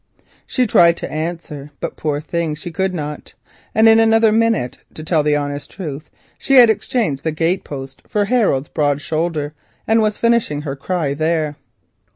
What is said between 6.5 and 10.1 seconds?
had exchanged the gate post for Harold's broad shoulder, and